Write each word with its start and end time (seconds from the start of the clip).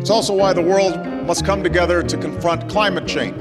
It's 0.00 0.08
also 0.08 0.32
why 0.32 0.54
the 0.54 0.62
world 0.62 0.96
must 1.26 1.44
come 1.44 1.62
together 1.62 2.02
to 2.02 2.16
confront 2.16 2.70
climate 2.70 3.06
change. 3.06 3.36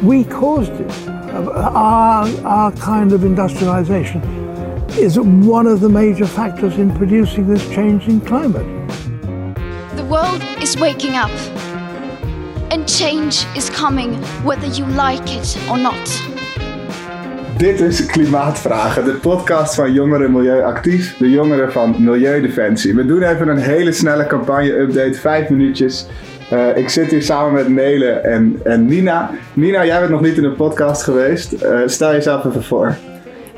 We 0.00 0.22
caused 0.22 0.70
it. 0.70 1.08
Uh, 1.08 1.50
our, 1.74 2.28
our 2.46 2.70
kind 2.70 3.12
of 3.12 3.24
industrialization 3.24 4.22
is 4.90 5.18
one 5.18 5.66
of 5.66 5.80
the 5.80 5.88
major 5.88 6.24
factors 6.24 6.78
in 6.78 6.94
producing 6.94 7.48
this 7.48 7.68
change 7.70 8.06
in 8.06 8.20
climate. 8.20 8.64
The 9.96 10.04
world 10.04 10.40
is 10.62 10.76
waking 10.76 11.16
up. 11.16 11.32
And 12.70 12.88
change 12.88 13.44
is 13.56 13.68
coming 13.70 14.14
whether 14.44 14.68
you 14.68 14.86
like 14.86 15.32
it 15.32 15.58
or 15.68 15.78
not. 15.78 16.35
Dit 17.56 17.80
is 17.80 18.06
Klimaatvragen, 18.06 19.04
de 19.04 19.12
podcast 19.12 19.74
van 19.74 19.92
Jongeren 19.92 20.32
Milieu 20.32 20.62
Actief, 20.62 21.16
de 21.16 21.30
jongeren 21.30 21.72
van 21.72 21.94
Milieudefensie. 21.98 22.94
We 22.94 23.06
doen 23.06 23.22
even 23.22 23.48
een 23.48 23.56
hele 23.56 23.92
snelle 23.92 24.26
campagne-update, 24.26 25.14
vijf 25.14 25.48
minuutjes. 25.48 26.06
Uh, 26.52 26.76
ik 26.76 26.88
zit 26.88 27.10
hier 27.10 27.22
samen 27.22 27.52
met 27.52 27.68
Nele 27.68 28.10
en, 28.10 28.60
en 28.64 28.86
Nina. 28.86 29.30
Nina, 29.52 29.84
jij 29.84 29.98
bent 29.98 30.10
nog 30.10 30.20
niet 30.20 30.36
in 30.36 30.42
de 30.42 30.50
podcast 30.50 31.02
geweest. 31.02 31.52
Uh, 31.62 31.80
stel 31.86 32.12
jezelf 32.12 32.44
even 32.44 32.64
voor. 32.64 32.96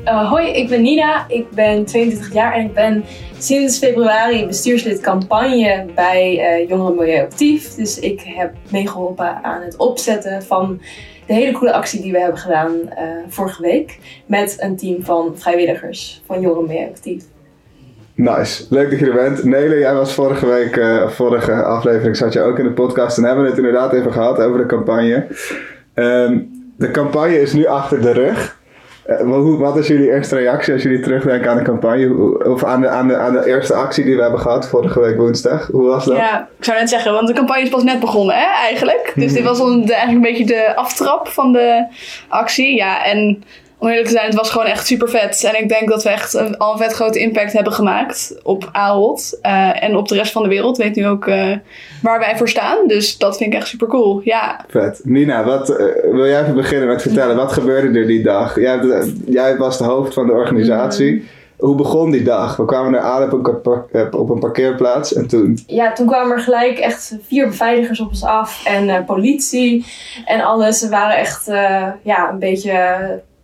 Uh, 0.09 0.29
hoi, 0.29 0.47
ik 0.47 0.69
ben 0.69 0.81
Nina. 0.81 1.25
Ik 1.27 1.49
ben 1.51 1.85
22 1.85 2.33
jaar 2.33 2.53
en 2.53 2.65
ik 2.65 2.73
ben 2.73 3.03
sinds 3.37 3.77
februari 3.77 4.45
bestuurslid 4.45 5.01
campagne 5.01 5.85
bij 5.95 6.65
Jongeren 6.67 6.95
Milieu 6.95 7.21
Actief. 7.21 7.75
Dus 7.75 7.99
ik 7.99 8.21
heb 8.21 8.53
meegeholpen 8.71 9.43
aan 9.43 9.61
het 9.61 9.77
opzetten 9.77 10.43
van 10.43 10.81
de 11.27 11.33
hele 11.33 11.51
coole 11.51 11.73
actie 11.73 12.01
die 12.01 12.11
we 12.11 12.19
hebben 12.19 12.39
gedaan 12.39 12.71
uh, 12.71 12.89
vorige 13.27 13.61
week. 13.61 13.99
Met 14.25 14.55
een 14.59 14.77
team 14.77 15.03
van 15.03 15.31
vrijwilligers 15.35 16.21
van 16.25 16.41
Jongeren 16.41 16.67
Mee 16.67 16.87
Actief. 16.87 17.23
Nice, 18.15 18.65
leuk 18.69 18.89
dat 18.89 18.99
je 18.99 19.05
er 19.05 19.13
bent. 19.13 19.43
Nele, 19.43 19.77
jij 19.77 19.93
was 19.93 20.13
vorige 20.13 20.45
week, 20.45 20.75
uh, 20.75 21.09
vorige 21.09 21.63
aflevering 21.63 22.17
zat 22.17 22.33
je 22.33 22.41
ook 22.41 22.59
in 22.59 22.65
de 22.65 22.71
podcast 22.73 23.17
en 23.17 23.23
hebben 23.23 23.43
we 23.43 23.49
het 23.49 23.59
inderdaad 23.59 23.93
even 23.93 24.13
gehad 24.13 24.39
over 24.39 24.57
de 24.57 24.65
campagne. 24.65 25.27
Um, 25.95 26.57
de 26.77 26.91
campagne 26.91 27.41
is 27.41 27.53
nu 27.53 27.65
achter 27.65 28.01
de 28.01 28.11
rug. 28.11 28.58
Uh, 29.09 29.59
wat 29.59 29.77
is 29.77 29.87
jullie 29.87 30.11
eerste 30.11 30.35
reactie 30.35 30.73
als 30.73 30.83
jullie 30.83 30.99
terugdenken 30.99 31.49
aan 31.49 31.57
de 31.57 31.63
campagne? 31.63 32.37
Of 32.45 32.63
aan 32.63 32.81
de, 32.81 32.87
aan, 32.87 33.07
de, 33.07 33.15
aan 33.15 33.33
de 33.33 33.45
eerste 33.45 33.73
actie 33.73 34.03
die 34.03 34.15
we 34.15 34.21
hebben 34.21 34.39
gehad 34.39 34.67
vorige 34.67 34.99
week 34.99 35.17
woensdag? 35.17 35.67
Hoe 35.71 35.87
was 35.87 36.05
dat? 36.05 36.17
Ja, 36.17 36.47
ik 36.57 36.63
zou 36.63 36.79
net 36.79 36.89
zeggen, 36.89 37.13
want 37.13 37.27
de 37.27 37.33
campagne 37.33 37.61
is 37.61 37.69
pas 37.69 37.83
net 37.83 37.99
begonnen, 37.99 38.35
hè, 38.35 38.45
eigenlijk. 38.45 39.13
Dus 39.15 39.33
dit 39.33 39.43
was 39.43 39.59
een, 39.59 39.83
eigenlijk 39.91 40.11
een 40.11 40.21
beetje 40.21 40.45
de 40.45 40.75
aftrap 40.75 41.27
van 41.27 41.51
de 41.51 41.85
actie. 42.27 42.75
Ja, 42.75 43.05
en 43.05 43.43
om 43.79 43.87
eerlijk 43.87 44.07
te 44.07 44.13
zijn, 44.13 44.25
het 44.25 44.35
was 44.35 44.49
gewoon 44.49 44.67
echt 44.67 44.87
super 44.87 45.09
vet. 45.09 45.43
En 45.43 45.61
ik 45.61 45.69
denk 45.69 45.89
dat 45.89 46.03
we 46.03 46.09
echt 46.09 46.33
een, 46.33 46.57
al 46.57 46.71
een 46.71 46.77
vet 46.77 46.93
grote 46.93 47.19
impact 47.19 47.53
hebben 47.53 47.73
gemaakt 47.73 48.35
op 48.43 48.69
Ahold. 48.71 49.39
Uh, 49.41 49.83
en 49.83 49.95
op 49.95 50.07
de 50.07 50.15
rest 50.15 50.31
van 50.31 50.43
de 50.43 50.49
wereld. 50.49 50.77
Weet 50.77 50.95
nu 50.95 51.07
ook 51.07 51.27
uh, 51.27 51.55
waar 52.01 52.19
wij 52.19 52.37
voor 52.37 52.49
staan. 52.49 52.87
Dus 52.87 53.17
dat 53.17 53.37
vind 53.37 53.53
ik 53.53 53.59
echt 53.59 53.67
super 53.67 53.87
cool. 53.87 54.21
Ja. 54.23 54.65
Vet. 54.67 55.01
Nina, 55.03 55.43
wat, 55.43 55.69
uh, 55.69 55.77
wil 56.11 56.27
jij 56.27 56.41
even 56.41 56.55
beginnen 56.55 56.87
met 56.87 57.01
vertellen? 57.01 57.35
Wat 57.35 57.53
gebeurde 57.53 57.99
er 57.99 58.07
die 58.07 58.23
dag? 58.23 58.59
Jij, 58.59 58.79
jij 59.25 59.57
was 59.57 59.77
de 59.77 59.83
hoofd 59.83 60.13
van 60.13 60.25
de 60.25 60.33
organisatie. 60.33 61.13
Mm. 61.13 61.23
Hoe 61.57 61.75
begon 61.75 62.11
die 62.11 62.23
dag? 62.23 62.55
We 62.55 62.65
kwamen 62.65 62.93
er 62.93 62.99
aan 62.99 63.31
op 63.31 63.65
een, 63.65 64.13
op 64.13 64.29
een 64.29 64.39
parkeerplaats 64.39 65.13
en 65.13 65.27
toen? 65.27 65.59
Ja, 65.67 65.93
toen 65.93 66.07
kwamen 66.07 66.37
er 66.37 66.43
gelijk 66.43 66.77
echt 66.77 67.17
vier 67.27 67.47
beveiligers 67.47 67.99
op 67.99 68.07
ons 68.07 68.23
af 68.23 68.65
en 68.65 69.05
politie 69.05 69.85
en 70.25 70.41
alles. 70.41 70.79
Ze 70.79 70.89
waren 70.89 71.17
echt 71.17 71.45
ja, 72.01 72.29
een 72.31 72.39
beetje 72.39 72.71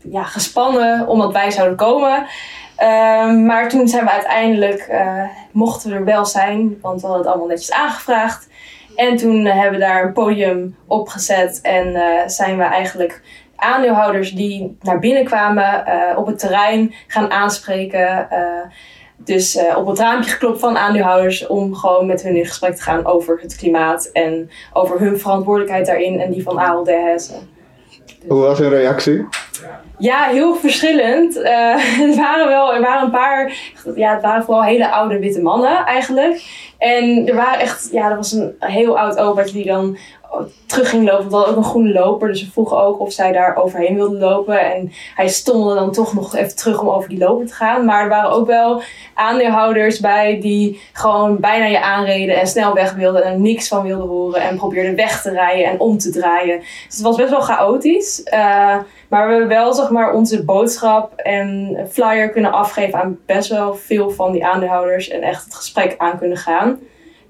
ja, 0.09 0.23
gespannen 0.23 1.07
omdat 1.07 1.33
wij 1.33 1.51
zouden 1.51 1.77
komen. 1.77 2.27
Ehm, 2.75 3.45
maar 3.45 3.69
toen 3.69 3.87
zijn 3.87 4.03
we 4.03 4.11
uiteindelijk, 4.11 4.87
uh, 4.91 5.23
mochten 5.51 5.89
we 5.89 5.95
er 5.95 6.05
wel 6.05 6.25
zijn, 6.25 6.77
want 6.81 7.01
we 7.01 7.07
hadden 7.07 7.25
het 7.25 7.27
allemaal 7.33 7.47
netjes 7.49 7.71
aangevraagd. 7.71 8.47
En 8.95 9.17
toen 9.17 9.45
hebben 9.45 9.79
we 9.79 9.85
daar 9.85 10.05
een 10.05 10.13
podium 10.13 10.75
opgezet 10.87 11.59
en 11.61 11.87
uh, 11.87 12.01
zijn 12.25 12.57
we 12.57 12.63
eigenlijk 12.63 13.21
aandeelhouders 13.55 14.31
die 14.31 14.77
naar 14.81 14.99
binnen 14.99 15.25
kwamen 15.25 15.83
uh, 15.87 16.17
op 16.17 16.25
het 16.25 16.39
terrein 16.39 16.93
gaan 17.07 17.31
aanspreken. 17.31 18.27
dus 19.17 19.59
op 19.75 19.87
het 19.87 19.99
raampje 19.99 20.29
geklopt 20.31 20.59
van 20.59 20.77
aandeelhouders 20.77 21.47
om 21.47 21.75
gewoon 21.75 22.05
met 22.05 22.21
hun 22.21 22.35
in 22.35 22.45
gesprek 22.45 22.75
te 22.75 22.81
gaan 22.81 23.05
over 23.05 23.39
het 23.41 23.55
klimaat 23.55 24.05
en 24.05 24.49
over 24.73 24.99
hun 24.99 25.19
verantwoordelijkheid 25.19 25.85
daarin 25.85 26.19
en 26.19 26.31
die 26.31 26.43
van 26.43 26.59
Ahold 26.59 26.87
Hessen. 26.87 27.49
Hoe 28.27 28.41
was 28.41 28.59
hun 28.59 28.69
reactie? 28.69 29.25
Ja, 29.97 30.23
heel 30.23 30.55
verschillend. 30.55 31.35
Uh, 31.37 31.99
er 32.09 32.15
waren 32.15 32.47
wel, 32.47 32.73
er 32.73 32.81
waren 32.81 33.03
een 33.03 33.11
paar, 33.11 33.53
ja, 33.95 34.13
het 34.13 34.21
waren 34.21 34.43
vooral 34.43 34.63
hele 34.63 34.89
oude 34.89 35.19
witte 35.19 35.41
mannen 35.41 35.85
eigenlijk. 35.85 36.43
En 36.77 37.27
er 37.27 37.35
waren 37.35 37.59
echt, 37.59 37.89
ja, 37.91 38.09
er 38.09 38.15
was 38.15 38.31
een 38.31 38.55
heel 38.59 38.99
oud 38.99 39.17
opaatje 39.17 39.53
die 39.53 39.65
dan 39.65 39.97
terug 40.65 40.89
ging 40.89 41.09
lopen. 41.09 41.29
Want 41.29 41.47
ook 41.47 41.55
een 41.55 41.63
groene 41.63 41.93
loper. 41.93 42.27
Dus 42.27 42.43
we 42.43 42.51
vroegen 42.51 42.77
ook 42.77 42.99
of 42.99 43.11
zij 43.11 43.31
daar 43.31 43.55
overheen 43.55 43.95
wilde 43.95 44.17
lopen. 44.17 44.73
En 44.73 44.91
hij 45.15 45.27
stommelde 45.27 45.75
dan 45.75 45.91
toch 45.91 46.13
nog 46.13 46.35
even 46.35 46.55
terug 46.55 46.81
om 46.81 46.89
over 46.89 47.09
die 47.09 47.17
loper 47.17 47.47
te 47.47 47.53
gaan. 47.53 47.85
Maar 47.85 48.03
er 48.03 48.09
waren 48.09 48.31
ook 48.31 48.47
wel 48.47 48.81
aandeelhouders 49.13 49.99
bij 49.99 50.39
die 50.41 50.81
gewoon 50.93 51.39
bijna 51.39 51.65
je 51.65 51.81
aanreden 51.81 52.39
en 52.39 52.47
snel 52.47 52.73
weg 52.73 52.93
wilden. 52.93 53.23
En 53.23 53.33
er 53.33 53.39
niks 53.39 53.67
van 53.67 53.83
wilden 53.83 54.07
horen. 54.07 54.41
En 54.41 54.57
probeerden 54.57 54.95
weg 54.95 55.21
te 55.21 55.31
rijden 55.31 55.65
en 55.65 55.79
om 55.79 55.97
te 55.97 56.09
draaien. 56.09 56.59
Dus 56.59 56.95
het 56.95 57.01
was 57.01 57.15
best 57.15 57.29
wel 57.29 57.41
chaotisch. 57.41 58.21
Uh, 58.33 58.75
maar 59.09 59.25
we 59.25 59.31
hebben 59.31 59.49
wel 59.49 59.73
zeg 59.73 59.89
maar, 59.89 60.13
onze 60.13 60.43
boodschap 60.43 61.13
en 61.15 61.77
flyer 61.91 62.29
kunnen 62.29 62.51
afgeven 62.51 62.99
aan 62.99 63.19
best 63.25 63.49
wel 63.49 63.75
veel 63.75 64.09
van 64.09 64.31
die 64.31 64.45
aandeelhouders. 64.45 65.09
En 65.09 65.21
echt 65.21 65.43
het 65.43 65.55
gesprek 65.55 65.95
aan 65.97 66.17
kunnen 66.17 66.37
gaan. 66.37 66.79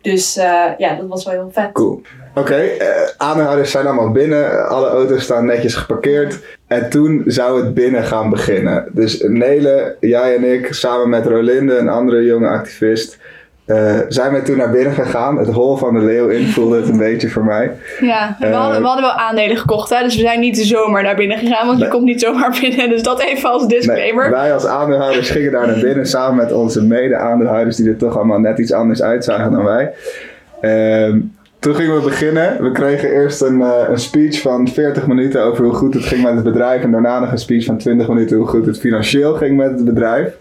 Dus 0.01 0.37
uh, 0.37 0.65
ja, 0.77 0.95
dat 0.95 1.07
was 1.07 1.25
wel 1.25 1.33
heel 1.33 1.49
vet. 1.51 1.71
Cool. 1.71 2.01
Oké, 2.35 2.39
okay, 2.39 2.77
uh, 2.77 2.87
aandeelhouders 3.17 3.71
zijn 3.71 3.85
allemaal 3.85 4.11
binnen. 4.11 4.67
Alle 4.67 4.87
auto's 4.87 5.23
staan 5.23 5.45
netjes 5.45 5.75
geparkeerd. 5.75 6.39
En 6.67 6.89
toen 6.89 7.23
zou 7.25 7.63
het 7.63 7.73
binnen 7.73 8.03
gaan 8.03 8.29
beginnen. 8.29 8.89
Dus 8.91 9.21
Nele, 9.21 9.95
jij 9.99 10.35
en 10.35 10.53
ik, 10.53 10.73
samen 10.73 11.09
met 11.09 11.25
Rolinde, 11.25 11.77
een 11.77 11.89
andere 11.89 12.23
jonge 12.23 12.47
activist, 12.47 13.17
uh, 13.65 13.99
zijn 14.07 14.33
we 14.33 14.41
toen 14.41 14.57
naar 14.57 14.71
binnen 14.71 14.93
gegaan. 14.93 15.37
Het 15.37 15.47
hol 15.47 15.77
van 15.77 15.93
de 15.93 15.99
leeuw 15.99 16.27
in 16.27 16.47
voelde 16.47 16.75
het 16.75 16.89
een 16.89 16.97
beetje 16.97 17.29
voor 17.29 17.43
mij. 17.43 17.71
Ja, 17.99 18.35
we, 18.39 18.47
hadden, 18.47 18.81
we 18.81 18.87
hadden 18.87 19.05
wel 19.05 19.13
aandelen 19.13 19.57
gekocht. 19.57 19.89
Hè? 19.89 20.03
Dus 20.03 20.15
we 20.15 20.21
zijn 20.21 20.39
niet 20.39 20.57
zomaar 20.57 21.03
naar 21.03 21.15
binnen 21.15 21.37
gegaan. 21.37 21.67
Want 21.67 21.79
je 21.79 21.87
komt 21.87 22.03
niet 22.03 22.21
zomaar 22.21 22.57
binnen. 22.61 22.89
Dus 22.89 23.03
dat 23.03 23.21
even 23.21 23.49
als 23.49 23.67
disclaimer. 23.67 24.29
wij 24.29 24.53
als 24.53 24.65
aandeelhouders 24.65 25.29
gingen 25.29 25.51
daar 25.51 25.67
naar 25.67 25.79
binnen. 25.79 26.07
Samen 26.07 26.35
met 26.35 26.51
onze 26.51 26.83
mede-aandeelhouders. 26.83 27.75
Die 27.75 27.89
er 27.89 27.97
toch 27.97 28.15
allemaal 28.15 28.39
net 28.39 28.59
iets 28.59 28.71
anders 28.71 29.01
uitzagen 29.01 29.51
dan 29.51 29.63
wij. 29.63 29.91
Uh, 30.61 31.21
toen 31.59 31.75
gingen 31.75 31.95
we 31.95 32.01
beginnen. 32.01 32.63
We 32.63 32.71
kregen 32.71 33.09
eerst 33.09 33.41
een, 33.41 33.59
uh, 33.59 33.73
een 33.89 33.99
speech 33.99 34.41
van 34.41 34.67
40 34.67 35.07
minuten 35.07 35.43
over 35.43 35.63
hoe 35.63 35.73
goed 35.73 35.93
het 35.93 36.03
ging 36.03 36.23
met 36.23 36.33
het 36.33 36.43
bedrijf. 36.43 36.83
En 36.83 36.91
daarna 36.91 37.19
nog 37.19 37.31
een 37.31 37.37
speech 37.37 37.65
van 37.65 37.77
20 37.77 38.07
minuten 38.07 38.37
hoe 38.37 38.47
goed 38.47 38.65
het 38.65 38.79
financieel 38.79 39.33
ging 39.33 39.57
met 39.57 39.71
het 39.71 39.85
bedrijf. 39.85 40.33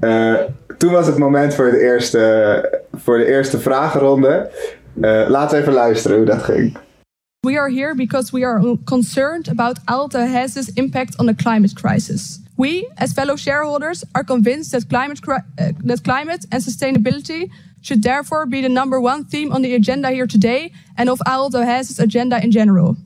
Uh, 0.00 0.34
toen 0.78 0.92
was 0.92 1.06
het 1.06 1.18
moment 1.18 1.54
voor 1.54 1.70
de 1.70 1.80
eerste, 1.80 2.82
voor 2.94 3.18
de 3.18 3.26
eerste 3.26 3.58
vragenronde. 3.58 4.50
Uh, 5.00 5.28
laten 5.28 5.56
we 5.56 5.62
even 5.62 5.72
luisteren 5.72 6.16
hoe 6.16 6.26
dat 6.26 6.42
ging. 6.42 6.78
We 7.40 7.58
are 7.58 7.70
here 7.70 7.94
because 7.94 8.32
we 8.32 8.44
are 8.44 8.76
concerned 8.84 9.48
about 9.48 9.78
Alta 9.84 10.26
Hess's 10.26 10.72
impact 10.74 11.18
on 11.18 11.26
the 11.26 11.34
climate 11.34 11.74
crisis. 11.74 12.40
We, 12.56 12.90
as 12.94 13.12
fellow 13.12 13.36
shareholders, 13.36 14.04
are 14.12 14.24
convinced 14.24 14.70
that 14.70 14.86
climate, 14.88 15.20
uh, 15.28 15.72
that 15.84 16.02
climate 16.02 16.46
and 16.48 16.62
sustainability 16.62 17.50
should 17.82 18.02
therefore 18.02 18.46
be 18.46 18.62
the 18.62 18.68
number 18.68 18.98
one 18.98 19.24
theme 19.24 19.52
on 19.52 19.62
the 19.62 19.74
agenda 19.74 20.10
here 20.10 20.26
today 20.26 20.72
and 20.96 21.08
of 21.08 21.20
Alta 21.24 21.64
Hess's 21.64 21.98
agenda 21.98 22.42
in 22.42 22.50
general. 22.50 22.96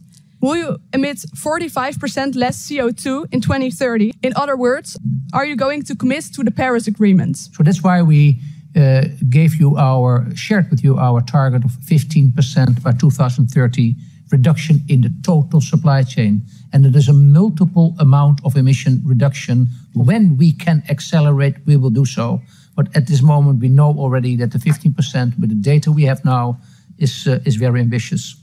Will 0.40 0.56
you 0.56 0.78
emit 0.94 1.18
45% 1.36 2.34
less 2.34 2.66
CO2 2.66 3.26
in 3.30 3.40
2030? 3.42 4.12
In 4.22 4.32
other 4.36 4.56
words, 4.56 4.98
are 5.34 5.44
you 5.44 5.54
going 5.54 5.82
to 5.82 5.94
commit 5.94 6.24
to 6.34 6.42
the 6.42 6.50
Paris 6.50 6.86
Agreement? 6.86 7.36
So 7.36 7.62
that's 7.62 7.82
why 7.82 8.00
we 8.00 8.40
uh, 8.74 9.04
gave 9.28 9.56
you 9.56 9.76
our, 9.76 10.26
shared 10.34 10.70
with 10.70 10.82
you 10.82 10.96
our 10.98 11.20
target 11.20 11.64
of 11.64 11.72
15% 11.72 12.82
by 12.82 12.92
2030 12.92 13.96
reduction 14.30 14.80
in 14.88 15.02
the 15.02 15.12
total 15.22 15.60
supply 15.60 16.02
chain. 16.04 16.42
And 16.72 16.86
it 16.86 16.96
is 16.96 17.08
a 17.08 17.12
multiple 17.12 17.94
amount 17.98 18.40
of 18.44 18.56
emission 18.56 19.02
reduction. 19.04 19.66
When 19.92 20.38
we 20.38 20.52
can 20.52 20.82
accelerate, 20.88 21.56
we 21.66 21.76
will 21.76 21.90
do 21.90 22.06
so. 22.06 22.40
But 22.76 22.96
at 22.96 23.08
this 23.08 23.22
moment, 23.22 23.60
we 23.60 23.68
know 23.68 23.90
already 23.90 24.36
that 24.36 24.52
the 24.52 24.58
15% 24.58 25.38
with 25.38 25.50
the 25.50 25.54
data 25.56 25.92
we 25.92 26.04
have 26.04 26.24
now 26.24 26.60
is, 26.96 27.26
uh, 27.26 27.40
is 27.44 27.56
very 27.56 27.80
ambitious. 27.80 28.39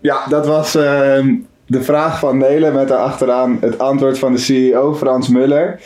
Ja, 0.00 0.26
dat 0.28 0.46
was 0.46 0.76
uh, 0.76 0.82
de 1.66 1.82
vraag 1.82 2.18
van 2.18 2.38
Nele 2.38 2.70
met 2.70 2.88
daarachteraan 2.88 3.58
het 3.60 3.78
antwoord 3.78 4.18
van 4.18 4.32
de 4.32 4.38
CEO 4.38 4.94
Frans 4.94 5.28
Muller. 5.28 5.80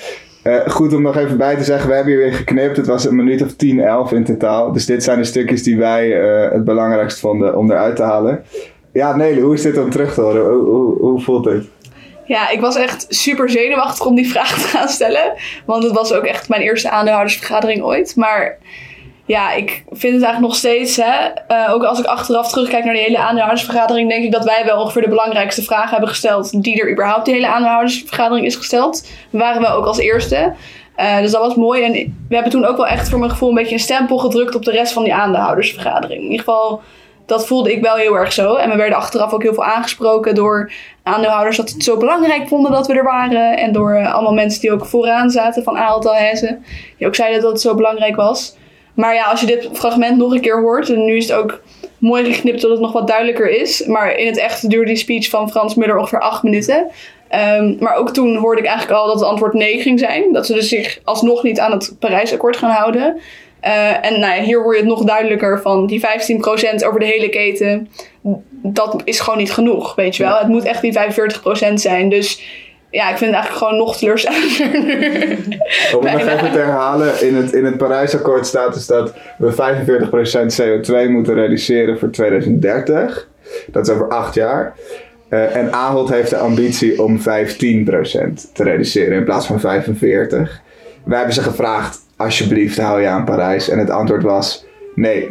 Uh, 0.44 0.60
goed 0.66 0.94
om 0.94 1.02
nog 1.02 1.16
even 1.16 1.36
bij 1.36 1.56
te 1.56 1.64
zeggen, 1.64 1.88
we 1.88 1.94
hebben 1.94 2.12
hier 2.12 2.22
weer 2.22 2.32
geknipt. 2.32 2.76
Het 2.76 2.86
was 2.86 3.04
een 3.04 3.16
minuut 3.16 3.42
of 3.42 3.54
10, 3.56 3.80
11 3.80 4.12
in 4.12 4.24
totaal. 4.24 4.72
Dus 4.72 4.86
dit 4.86 5.04
zijn 5.04 5.18
de 5.18 5.24
stukjes 5.24 5.62
die 5.62 5.78
wij 5.78 6.06
uh, 6.06 6.52
het 6.52 6.64
belangrijkst 6.64 7.18
vonden 7.20 7.56
om 7.56 7.70
eruit 7.70 7.96
te 7.96 8.02
halen. 8.02 8.44
Ja, 8.92 9.16
Nele, 9.16 9.40
hoe 9.40 9.54
is 9.54 9.62
dit 9.62 9.78
om 9.78 9.90
terug 9.90 10.14
te 10.14 10.20
horen? 10.20 10.44
Hoe, 10.44 10.64
hoe, 10.64 10.98
hoe 10.98 11.20
voelt 11.20 11.44
dit? 11.44 11.68
Ja, 12.24 12.50
ik 12.50 12.60
was 12.60 12.76
echt 12.76 13.06
super 13.08 13.50
zenuwachtig 13.50 14.06
om 14.06 14.14
die 14.14 14.30
vraag 14.30 14.62
te 14.62 14.68
gaan 14.68 14.88
stellen. 14.88 15.32
Want 15.66 15.82
het 15.82 15.92
was 15.92 16.12
ook 16.12 16.24
echt 16.24 16.48
mijn 16.48 16.62
eerste 16.62 16.90
aandeelhoudersvergadering 16.90 17.82
ooit. 17.82 18.16
Maar 18.16 18.58
ja, 19.32 19.52
ik 19.52 19.84
vind 19.88 20.14
het 20.14 20.22
eigenlijk 20.22 20.40
nog 20.40 20.54
steeds, 20.54 20.96
hè, 20.96 21.28
eh, 21.46 21.72
ook 21.72 21.84
als 21.84 21.98
ik 21.98 22.04
achteraf 22.04 22.50
terugkijk 22.50 22.84
naar 22.84 22.94
de 22.94 23.00
hele 23.00 23.18
aandeelhoudersvergadering, 23.18 24.10
denk 24.10 24.24
ik 24.24 24.32
dat 24.32 24.44
wij 24.44 24.64
wel 24.64 24.80
ongeveer 24.80 25.02
de 25.02 25.08
belangrijkste 25.08 25.62
vragen 25.62 25.90
hebben 25.90 26.08
gesteld 26.08 26.62
die 26.62 26.80
er 26.80 26.90
überhaupt 26.90 27.24
de 27.24 27.32
hele 27.32 27.46
aandeelhoudersvergadering 27.46 28.46
is 28.46 28.56
gesteld. 28.56 29.08
We 29.30 29.38
waren 29.38 29.60
wel 29.60 29.70
ook 29.70 29.86
als 29.86 29.98
eerste. 29.98 30.52
Eh, 30.96 31.18
dus 31.18 31.30
dat 31.30 31.40
was 31.40 31.54
mooi. 31.54 31.82
En 31.82 31.92
we 32.28 32.34
hebben 32.34 32.52
toen 32.52 32.64
ook 32.64 32.76
wel 32.76 32.86
echt 32.86 33.08
voor 33.08 33.18
mijn 33.18 33.30
gevoel 33.30 33.48
een 33.48 33.54
beetje 33.54 33.74
een 33.74 33.80
stempel 33.80 34.18
gedrukt 34.18 34.54
op 34.54 34.64
de 34.64 34.70
rest 34.70 34.92
van 34.92 35.04
die 35.04 35.14
aandeelhoudersvergadering. 35.14 36.18
In 36.18 36.30
ieder 36.30 36.44
geval, 36.44 36.80
dat 37.26 37.46
voelde 37.46 37.72
ik 37.72 37.82
wel 37.82 37.96
heel 37.96 38.14
erg 38.14 38.32
zo. 38.32 38.54
En 38.54 38.70
we 38.70 38.76
werden 38.76 38.98
achteraf 38.98 39.32
ook 39.32 39.42
heel 39.42 39.54
veel 39.54 39.64
aangesproken 39.64 40.34
door 40.34 40.72
aandeelhouders 41.02 41.56
dat 41.56 41.70
het 41.70 41.84
zo 41.84 41.96
belangrijk 41.96 42.48
vonden 42.48 42.72
dat 42.72 42.86
we 42.86 42.94
er 42.94 43.04
waren. 43.04 43.56
En 43.56 43.72
door 43.72 43.92
eh, 43.92 44.14
allemaal 44.14 44.34
mensen 44.34 44.60
die 44.60 44.72
ook 44.72 44.86
vooraan 44.86 45.30
zaten 45.30 45.62
van 45.62 45.78
Aalt 45.78 46.04
Hessen. 46.04 46.64
Die 46.98 47.06
ook 47.06 47.14
zeiden 47.14 47.40
dat 47.40 47.52
het 47.52 47.60
zo 47.60 47.74
belangrijk 47.74 48.16
was. 48.16 48.60
Maar 48.94 49.14
ja, 49.14 49.24
als 49.24 49.40
je 49.40 49.46
dit 49.46 49.68
fragment 49.72 50.16
nog 50.16 50.32
een 50.32 50.40
keer 50.40 50.60
hoort, 50.60 50.88
en 50.88 51.04
nu 51.04 51.16
is 51.16 51.28
het 51.28 51.38
ook 51.38 51.60
mooi 51.98 52.32
geknipt 52.32 52.60
zodat 52.60 52.76
het 52.76 52.86
nog 52.86 52.92
wat 52.92 53.06
duidelijker 53.06 53.50
is. 53.50 53.86
Maar 53.86 54.14
in 54.14 54.26
het 54.26 54.38
echt 54.38 54.70
duurde 54.70 54.86
die 54.86 54.96
speech 54.96 55.28
van 55.28 55.50
Frans 55.50 55.74
Muller 55.74 55.98
ongeveer 55.98 56.20
acht 56.20 56.42
minuten. 56.42 56.90
Ehm, 57.28 57.74
maar 57.78 57.94
ook 57.94 58.10
toen 58.10 58.36
hoorde 58.36 58.60
ik 58.60 58.66
eigenlijk 58.66 58.98
al 58.98 59.06
dat 59.06 59.20
het 59.20 59.28
antwoord 59.28 59.52
nee 59.52 59.80
ging 59.80 59.98
zijn. 59.98 60.32
Dat 60.32 60.46
ze 60.46 60.52
dus 60.52 60.68
zich 60.68 61.00
alsnog 61.04 61.42
niet 61.42 61.60
aan 61.60 61.72
het 61.72 61.96
Parijsakkoord 61.98 62.56
gaan 62.56 62.70
houden. 62.70 63.20
Eh, 63.60 64.06
en 64.06 64.20
nou 64.20 64.34
ja, 64.34 64.42
hier 64.42 64.62
hoor 64.62 64.72
je 64.72 64.80
het 64.80 64.88
nog 64.88 65.04
duidelijker 65.04 65.60
van 65.60 65.86
die 65.86 66.00
15% 66.00 66.84
over 66.84 67.00
de 67.00 67.06
hele 67.06 67.28
keten. 67.28 67.88
Dat 68.62 69.02
is 69.04 69.20
gewoon 69.20 69.38
niet 69.38 69.52
genoeg, 69.52 69.94
weet 69.94 70.16
je 70.16 70.22
wel. 70.22 70.38
Het 70.38 70.48
moet 70.48 70.64
echt 70.64 70.82
die 70.82 70.92
45% 70.92 71.80
zijn. 71.80 72.08
Dus 72.08 72.42
ja, 72.92 73.10
ik 73.10 73.16
vind 73.16 73.34
het 73.34 73.40
eigenlijk 73.40 73.54
gewoon 73.54 73.76
nog 73.76 73.96
teleurstellender. 73.96 74.58
Om 75.96 76.06
het 76.06 76.12
nog 76.12 76.28
even 76.28 76.52
te 76.52 76.58
herhalen, 76.58 77.26
in 77.26 77.34
het, 77.34 77.52
in 77.52 77.64
het 77.64 77.76
Parijsakkoord 77.76 78.46
staat 78.46 78.74
dus 78.74 78.86
dat 78.86 79.12
we 79.38 79.52
45% 79.52 80.60
CO2 80.60 81.10
moeten 81.10 81.34
reduceren 81.34 81.98
voor 81.98 82.10
2030. 82.10 83.28
Dat 83.70 83.88
is 83.88 83.94
over 83.94 84.08
acht 84.08 84.34
jaar. 84.34 84.74
Uh, 85.28 85.56
en 85.56 85.72
Ahold 85.72 86.08
heeft 86.08 86.30
de 86.30 86.36
ambitie 86.36 87.02
om 87.02 87.18
15% 87.18 87.22
te 88.52 88.62
reduceren 88.62 89.16
in 89.16 89.24
plaats 89.24 89.46
van 89.46 89.60
45%. 89.60 89.62
Wij 91.04 91.16
hebben 91.16 91.34
ze 91.34 91.42
gevraagd, 91.42 91.98
alsjeblieft 92.16 92.78
hou 92.78 93.00
je 93.00 93.06
aan 93.06 93.24
Parijs. 93.24 93.68
En 93.68 93.78
het 93.78 93.90
antwoord 93.90 94.22
was, 94.22 94.66
nee, 94.94 95.28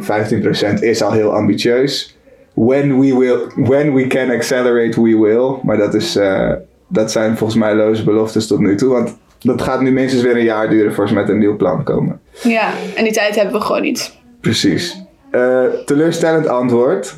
15% 0.77 0.79
is 0.79 1.01
al 1.03 1.11
heel 1.11 1.33
ambitieus. 1.33 2.17
When 2.53 2.99
we, 2.99 3.17
will, 3.17 3.39
when 3.55 3.93
we 3.93 4.07
can 4.07 4.29
accelerate, 4.29 5.01
we 5.01 5.17
will. 5.17 5.59
Maar 5.63 5.77
dat, 5.77 5.93
is, 5.93 6.17
uh, 6.17 6.51
dat 6.91 7.11
zijn 7.11 7.37
volgens 7.37 7.59
mij 7.59 7.75
loze 7.75 8.03
beloftes 8.03 8.47
tot 8.47 8.59
nu 8.59 8.75
toe. 8.75 8.89
Want 8.89 9.17
dat 9.39 9.61
gaat 9.61 9.81
nu 9.81 9.91
minstens 9.91 10.23
weer 10.23 10.37
een 10.37 10.43
jaar 10.43 10.69
duren 10.69 10.93
voor 10.93 11.07
ze 11.07 11.13
met 11.13 11.29
een 11.29 11.37
nieuw 11.37 11.55
plan 11.55 11.83
komen. 11.83 12.19
Ja, 12.43 12.69
en 12.95 13.03
die 13.03 13.13
tijd 13.13 13.35
hebben 13.35 13.53
we 13.53 13.61
gewoon 13.61 13.81
niet. 13.81 14.17
Precies. 14.41 15.03
Uh, 15.31 15.63
teleurstellend 15.85 16.47
antwoord. 16.47 17.15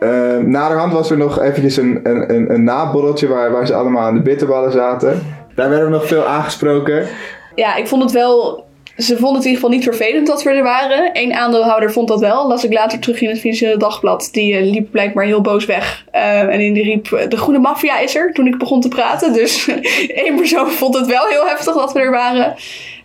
Uh, 0.00 0.36
naderhand 0.38 0.92
was 0.92 1.10
er 1.10 1.16
nog 1.16 1.40
eventjes 1.40 1.76
een, 1.76 2.00
een, 2.02 2.34
een, 2.34 2.54
een 2.54 2.64
naborreltje 2.64 3.28
waar, 3.28 3.50
waar 3.50 3.66
ze 3.66 3.74
allemaal 3.74 4.02
aan 4.02 4.14
de 4.14 4.22
bitterballen 4.22 4.72
zaten. 4.72 5.22
Daar 5.54 5.68
werden 5.68 5.86
we 5.86 5.92
nog 5.92 6.06
veel 6.06 6.24
aangesproken. 6.24 7.06
Ja, 7.54 7.76
ik 7.76 7.88
vond 7.88 8.02
het 8.02 8.12
wel... 8.12 8.63
Ze 8.96 9.16
vonden 9.16 9.34
het 9.34 9.44
in 9.44 9.50
ieder 9.50 9.54
geval 9.54 9.70
niet 9.70 9.84
vervelend 9.84 10.26
dat 10.26 10.42
we 10.42 10.50
er 10.50 10.62
waren. 10.62 11.10
Eén 11.12 11.34
aandeelhouder 11.34 11.92
vond 11.92 12.08
dat 12.08 12.20
wel. 12.20 12.48
Las 12.48 12.64
ik 12.64 12.72
later 12.72 12.98
terug 12.98 13.20
in 13.20 13.28
het 13.28 13.40
Financiële 13.40 13.76
Dagblad. 13.76 14.28
Die 14.32 14.54
uh, 14.54 14.70
liep 14.70 14.90
blijkbaar 14.90 15.24
heel 15.24 15.40
boos 15.40 15.64
weg. 15.64 16.04
Uh, 16.14 16.40
en 16.40 16.58
die 16.58 16.82
riep, 16.82 17.26
de 17.28 17.36
groene 17.36 17.58
maffia 17.58 17.98
is 17.98 18.14
er, 18.14 18.32
toen 18.32 18.46
ik 18.46 18.58
begon 18.58 18.80
te 18.80 18.88
praten. 18.88 19.32
Dus 19.32 19.68
één 20.24 20.36
persoon 20.36 20.70
vond 20.70 20.94
het 20.94 21.06
wel 21.06 21.26
heel 21.26 21.46
heftig 21.46 21.74
dat 21.74 21.92
we 21.92 22.00
er 22.00 22.10
waren. 22.10 22.54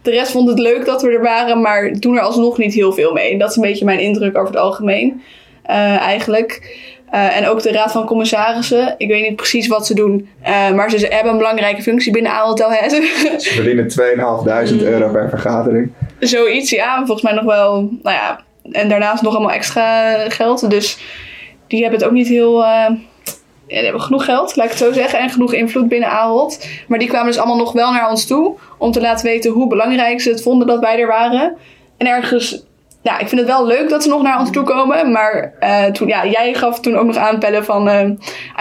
De 0.02 0.12
rest 0.12 0.32
vond 0.32 0.50
het 0.50 0.60
leuk 0.60 0.86
dat 0.86 1.02
we 1.02 1.10
er 1.10 1.22
waren, 1.22 1.62
maar 1.62 1.94
doen 2.00 2.16
er 2.16 2.22
alsnog 2.22 2.58
niet 2.58 2.74
heel 2.74 2.94
veel 2.94 3.14
mee. 3.14 3.38
Dat 3.38 3.50
is 3.50 3.56
een 3.56 3.62
beetje 3.62 3.86
mijn 3.86 4.00
indruk 4.00 4.38
over 4.38 4.54
het 4.54 4.62
algemeen. 4.62 5.22
Eigenlijk. 5.64 6.78
Uh, 7.14 7.38
en 7.38 7.48
ook 7.48 7.62
de 7.62 7.72
Raad 7.72 7.92
van 7.92 8.06
Commissarissen. 8.06 8.96
Ik 8.98 9.08
weet 9.08 9.28
niet 9.28 9.36
precies 9.36 9.68
wat 9.68 9.88
ze 9.88 9.94
doen. 9.94 10.30
Uh, 10.42 10.72
maar 10.72 10.90
ze 10.90 11.08
hebben 11.10 11.32
een 11.32 11.38
belangrijke 11.38 11.82
functie 11.82 12.12
binnen 12.12 12.32
Hessen. 12.56 13.04
Ze 13.42 13.54
verdienen 13.54 13.90
2.500 14.72 14.84
euro 14.84 15.10
per 15.12 15.30
vergadering. 15.30 15.92
Zoiets, 16.20 16.70
ja. 16.70 16.98
Volgens 16.98 17.22
mij 17.22 17.34
nog 17.34 17.44
wel. 17.44 17.90
Nou 18.04 18.16
ja. 18.16 18.40
En 18.72 18.90
daarnaast 18.90 19.24
nog 19.24 19.34
allemaal 19.34 19.52
extra 19.52 20.14
geld. 20.30 20.70
Dus 20.70 20.98
die 21.68 21.82
hebben 21.82 22.00
het 22.00 22.08
ook 22.08 22.16
niet 22.16 22.28
heel. 22.28 22.62
Uh, 22.62 22.90
die 23.68 23.78
hebben 23.78 24.02
genoeg 24.02 24.26
geld, 24.26 24.56
laat 24.56 24.66
ik 24.66 24.72
het 24.72 24.80
zo 24.80 24.92
zeggen. 24.92 25.20
En 25.20 25.30
genoeg 25.30 25.54
invloed 25.54 25.88
binnen 25.88 26.10
Ahold. 26.10 26.68
Maar 26.88 27.00
die 27.00 27.08
kwamen 27.08 27.28
dus 27.28 27.38
allemaal 27.38 27.58
nog 27.58 27.72
wel 27.72 27.92
naar 27.92 28.10
ons 28.10 28.26
toe. 28.26 28.58
Om 28.78 28.92
te 28.92 29.02
laten 29.02 29.26
weten 29.26 29.52
hoe 29.52 29.68
belangrijk 29.68 30.22
ze 30.22 30.30
het 30.30 30.42
vonden 30.42 30.68
dat 30.68 30.80
wij 30.80 31.00
er 31.00 31.08
waren. 31.08 31.58
En 31.98 32.08
ergens 32.08 32.64
ja, 33.02 33.20
ik 33.20 33.28
vind 33.28 33.42
het 33.42 33.50
wel 33.50 33.68
leuk 33.68 33.90
dat 33.90 34.04
ze 34.04 34.10
nog 34.10 34.22
naar 34.22 34.40
ons 34.40 34.52
toe 34.52 34.64
komen. 34.64 35.12
Maar 35.12 35.54
uh, 35.60 35.86
toen, 35.86 36.08
ja, 36.08 36.26
jij 36.26 36.54
gaf 36.54 36.80
toen 36.80 36.98
ook 36.98 37.06
nog 37.06 37.18
aanpellen 37.18 37.66
van... 37.66 37.88
Uh, 37.88 38.02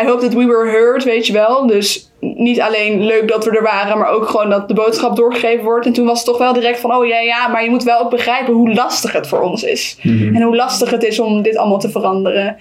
I 0.02 0.06
hope 0.06 0.20
that 0.20 0.34
we 0.34 0.46
were 0.46 0.70
heard, 0.70 1.04
weet 1.04 1.26
je 1.26 1.32
wel. 1.32 1.66
Dus 1.66 2.12
niet 2.20 2.60
alleen 2.60 3.04
leuk 3.04 3.28
dat 3.28 3.44
we 3.44 3.50
er 3.50 3.62
waren... 3.62 3.98
maar 3.98 4.10
ook 4.10 4.28
gewoon 4.28 4.50
dat 4.50 4.68
de 4.68 4.74
boodschap 4.74 5.16
doorgegeven 5.16 5.64
wordt. 5.64 5.86
En 5.86 5.92
toen 5.92 6.06
was 6.06 6.18
het 6.18 6.26
toch 6.26 6.38
wel 6.38 6.52
direct 6.52 6.80
van... 6.80 6.94
oh 6.94 7.06
ja, 7.06 7.20
ja, 7.20 7.48
maar 7.48 7.64
je 7.64 7.70
moet 7.70 7.82
wel 7.82 8.00
ook 8.00 8.10
begrijpen 8.10 8.54
hoe 8.54 8.74
lastig 8.74 9.12
het 9.12 9.26
voor 9.26 9.40
ons 9.40 9.62
is. 9.62 9.98
Mhm. 10.02 10.34
En 10.34 10.42
hoe 10.42 10.56
lastig 10.56 10.90
het 10.90 11.04
is 11.04 11.20
om 11.20 11.42
dit 11.42 11.56
allemaal 11.56 11.78
te 11.78 11.90
veranderen. 11.90 12.56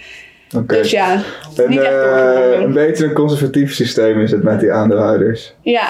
Okay. 0.56 0.78
Dus 0.78 0.92
ja, 0.92 1.22
niet 1.68 1.80
echt 1.80 1.92
uh, 1.92 2.60
een 2.60 2.74
beetje 2.74 3.06
een 3.06 3.14
conservatief 3.14 3.74
systeem 3.74 4.20
is 4.20 4.32
het 4.32 4.44
met 4.44 4.60
die 4.60 4.72
aandeelhouders. 4.72 5.56
Ja. 5.62 5.88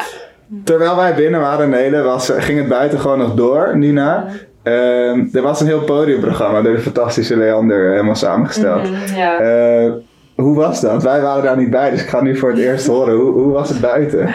Terwijl 0.63 0.95
wij 0.95 1.15
binnen 1.15 1.39
waren, 1.39 1.69
Nele, 1.69 2.01
was, 2.01 2.29
ging 2.37 2.59
het 2.59 2.67
buiten 2.67 2.99
gewoon 2.99 3.17
nog 3.17 3.33
door, 3.33 3.77
Nina. 3.77 4.27
Uh, 4.67 5.35
er 5.35 5.41
was 5.41 5.61
een 5.61 5.67
heel 5.67 5.83
podiumprogramma 5.83 6.61
door 6.61 6.75
de 6.75 6.81
fantastische 6.81 7.37
Leander 7.37 7.91
helemaal 7.91 8.15
samengesteld. 8.15 8.89
Mm, 8.89 9.15
ja. 9.15 9.41
uh, 9.41 9.93
hoe 10.35 10.55
was 10.55 10.81
dat? 10.81 11.03
Wij 11.03 11.21
waren 11.21 11.43
daar 11.43 11.57
niet 11.57 11.69
bij, 11.69 11.89
dus 11.89 12.01
ik 12.01 12.07
ga 12.07 12.21
nu 12.21 12.37
voor 12.37 12.49
het 12.49 12.59
eerst 12.59 12.87
horen. 12.93 13.15
Hoe, 13.15 13.31
hoe 13.31 13.51
was 13.51 13.69
het 13.69 13.81
buiten? 13.81 14.27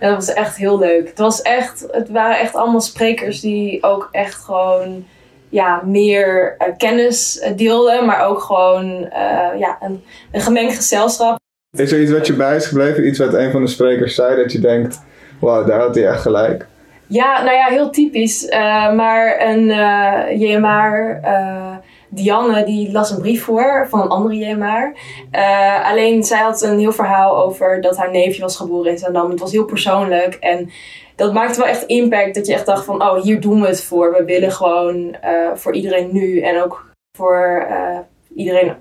Ja, 0.00 0.08
dat 0.08 0.14
was 0.14 0.32
echt 0.32 0.56
heel 0.56 0.78
leuk. 0.78 1.08
Het, 1.08 1.18
was 1.18 1.42
echt, 1.42 1.86
het 1.90 2.10
waren 2.10 2.38
echt 2.38 2.54
allemaal 2.54 2.80
sprekers 2.80 3.40
die 3.40 3.82
ook 3.82 4.08
echt 4.12 4.34
gewoon 4.34 5.04
ja, 5.48 5.82
meer 5.84 6.56
uh, 6.58 6.76
kennis 6.76 7.48
deelden, 7.56 8.06
maar 8.06 8.26
ook 8.26 8.40
gewoon 8.40 9.08
ja, 9.58 9.78
een, 9.80 10.02
een 10.32 10.40
gemengd 10.40 10.76
gezelschap. 10.76 11.38
Is 11.76 11.92
er 11.92 12.00
iets 12.00 12.12
wat 12.12 12.26
je 12.26 12.34
bij 12.34 12.56
is 12.56 12.66
gebleven? 12.66 13.06
Iets 13.06 13.18
wat 13.18 13.34
een 13.34 13.50
van 13.50 13.64
de 13.64 13.70
sprekers 13.70 14.14
zei 14.14 14.42
dat 14.42 14.52
je 14.52 14.60
denkt, 14.60 15.00
wauw, 15.40 15.64
daar 15.64 15.80
had 15.80 15.94
hij 15.94 16.06
echt 16.06 16.20
gelijk? 16.20 16.66
Ja, 17.06 17.42
nou 17.42 17.56
ja, 17.56 17.66
heel 17.66 17.90
typisch. 17.90 18.44
Uh, 18.44 18.92
maar 18.92 19.40
een 19.40 19.68
uh, 19.68 20.40
JMR, 20.40 21.20
uh, 21.24 21.76
Dianne, 22.08 22.64
die 22.64 22.92
las 22.92 23.10
een 23.10 23.20
brief 23.20 23.44
voor 23.44 23.86
van 23.88 24.00
een 24.00 24.08
andere 24.08 24.36
JMR. 24.36 24.96
alleen 25.84 26.24
zij 26.24 26.38
had 26.38 26.62
een 26.62 26.78
heel 26.78 26.92
verhaal 26.92 27.38
over 27.44 27.80
dat 27.80 27.96
haar 27.96 28.10
neefje 28.10 28.42
was 28.42 28.56
geboren 28.56 28.90
in 28.90 28.98
Zandam. 28.98 29.30
Het 29.30 29.40
was 29.40 29.52
heel 29.52 29.64
persoonlijk 29.64 30.34
en 30.34 30.70
dat 31.16 31.32
maakte 31.32 31.58
wel 31.58 31.68
echt 31.68 31.86
impact. 31.86 32.34
Dat 32.34 32.46
je 32.46 32.54
echt 32.54 32.66
dacht 32.66 32.84
van, 32.84 33.02
oh, 33.02 33.22
hier 33.22 33.40
doen 33.40 33.60
we 33.60 33.66
het 33.66 33.82
voor. 33.82 34.12
We 34.12 34.24
willen 34.24 34.52
gewoon 34.52 35.16
voor 35.54 35.74
iedereen 35.74 36.08
nu 36.12 36.40
en 36.40 36.62
ook 36.62 36.86
voor 37.16 37.66
iedereen 38.34 38.76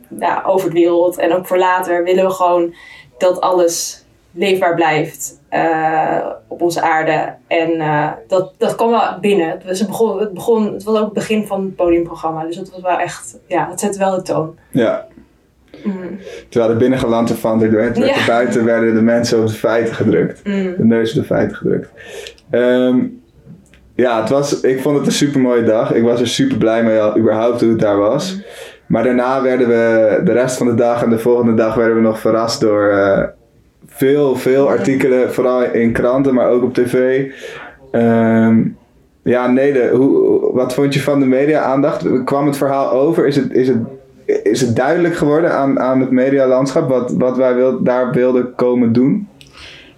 over 0.46 0.70
de 0.70 0.80
wereld. 0.80 1.18
En 1.18 1.34
ook 1.34 1.48
voor 1.48 1.58
later 1.58 2.04
willen 2.04 2.26
we 2.26 2.32
gewoon 2.32 2.74
dat 3.18 3.42
alles 3.42 4.03
leefbaar 4.34 4.76
blijft 4.76 5.40
uh, 5.52 6.26
op 6.48 6.62
onze 6.62 6.82
aarde. 6.82 7.34
En 7.48 7.72
uh, 7.72 8.12
dat, 8.28 8.54
dat 8.58 8.76
kwam 8.76 8.90
wel 8.90 9.20
binnen. 9.22 9.60
Dus 9.66 9.80
het, 9.80 9.88
begon, 9.88 10.20
het, 10.20 10.34
begon, 10.34 10.74
het 10.74 10.84
was 10.84 10.98
ook 10.98 11.06
het 11.06 11.14
begin 11.14 11.48
van 11.48 11.62
het 11.62 11.76
podiumprogramma. 11.76 12.46
Dus 12.46 12.56
het 12.56 12.72
was 12.72 12.82
wel 12.82 13.00
echt, 13.00 13.40
ja, 13.48 13.68
het 13.70 13.80
zette 13.80 14.00
wel 14.00 14.16
de 14.16 14.22
toon. 14.22 14.56
Ja. 14.72 15.08
Mm. 15.84 16.20
Terwijl 16.50 16.72
er 16.72 16.78
binnen 16.78 17.00
gelantefanterd 17.00 17.72
werd, 17.72 17.98
werd 17.98 18.16
Ja. 18.16 18.26
buiten 18.36 18.66
werden 18.66 18.94
de 18.94 19.02
mensen 19.02 19.40
op 19.40 19.48
de 19.48 19.54
feiten 19.54 19.96
gedrukt. 19.96 20.42
Mm. 20.44 20.76
De 20.78 20.86
neus 20.86 21.10
op 21.10 21.22
de 21.22 21.24
feiten 21.24 21.56
gedrukt. 21.56 21.90
Ehm, 22.50 23.00
ja, 23.96 24.22
het 24.22 24.30
was, 24.30 24.62
ik 24.62 24.82
vond 24.82 24.98
het 24.98 25.06
een 25.06 25.12
super 25.12 25.40
mooie 25.40 25.64
dag. 25.64 25.94
Ik 25.94 26.04
was 26.04 26.20
er 26.20 26.28
super 26.28 26.58
blij 26.58 26.84
mee, 26.84 27.00
al, 27.00 27.18
überhaupt 27.18 27.62
hoe 27.62 27.70
het 27.70 27.80
daar 27.80 27.98
was. 27.98 28.42
Maar 28.88 29.04
daarna 29.04 29.42
werden 29.42 29.68
we, 29.68 30.22
de 30.24 30.32
rest 30.32 30.58
van 30.58 30.68
de 30.68 30.76
dag 30.76 31.04
en 31.04 31.10
de 31.10 31.20
volgende 31.20 31.54
dag 31.54 31.76
werden 31.76 31.96
we 31.96 32.02
nog 32.02 32.20
verrast 32.20 32.62
door 32.62 32.92
uh, 32.92 33.24
veel, 33.94 34.36
veel 34.36 34.68
artikelen, 34.68 35.34
vooral 35.34 35.64
in 35.64 35.92
kranten, 35.92 36.34
maar 36.34 36.50
ook 36.50 36.64
op 36.64 36.74
tv. 36.74 37.26
Ehm, 37.92 38.62
ja, 39.24 39.48
Nede, 39.48 39.90
hoe, 39.90 40.54
wat 40.54 40.74
vond 40.74 40.94
je 40.94 41.02
van 41.02 41.20
de 41.20 41.26
media-aandacht? 41.26 42.24
Kwam 42.24 42.46
het 42.46 42.58
verhaal 42.58 42.92
over? 42.92 43.28
Is 43.28 43.36
het, 43.36 43.52
is 43.52 43.68
het, 43.68 43.78
is 44.44 44.62
het 44.62 44.76
duidelijk 44.76 45.16
geworden 45.16 45.52
aan, 45.52 45.80
aan 45.80 46.00
het 46.00 46.12
medialandschap 46.12 46.90
wat, 46.90 47.12
wat 47.12 47.38
wij 47.38 47.56
wil, 47.56 47.84
daar 47.84 48.12
wilden 48.12 48.56
komen 48.56 48.94
doen? 48.94 49.28